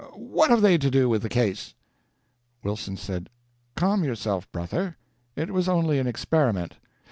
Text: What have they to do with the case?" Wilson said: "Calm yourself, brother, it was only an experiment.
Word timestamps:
What 0.15 0.49
have 0.49 0.61
they 0.63 0.79
to 0.79 0.89
do 0.89 1.07
with 1.09 1.21
the 1.21 1.29
case?" 1.29 1.75
Wilson 2.63 2.97
said: 2.97 3.29
"Calm 3.75 4.03
yourself, 4.03 4.51
brother, 4.51 4.97
it 5.35 5.51
was 5.53 5.69
only 5.69 5.99
an 5.99 6.07
experiment. 6.07 6.77